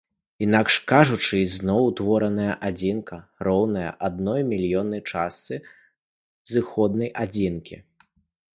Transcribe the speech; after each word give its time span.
Інакш 0.43 0.75
кажучы, 0.91 1.33
ізноў 1.39 1.81
утвораная 1.89 2.53
адзінка 2.69 3.19
роўная 3.49 3.89
адной 4.09 4.41
мільённай 4.55 5.01
частцы 5.11 5.53
зыходнай 6.57 7.09
адзінкі. 7.25 7.75